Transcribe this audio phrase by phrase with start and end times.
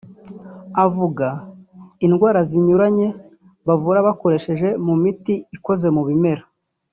[0.85, 1.27] avuga
[2.05, 3.07] indwara zinyuranye
[3.67, 6.43] bavura bakoresheje imiti ikoze mu bimera